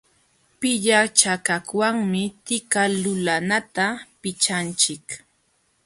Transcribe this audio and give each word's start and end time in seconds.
Pillachakaqwanmi 0.59 2.23
tika 2.47 2.83
lulanata 3.01 3.85
pichanchik. 4.21 5.05